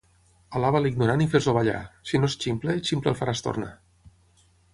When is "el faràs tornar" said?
3.15-3.71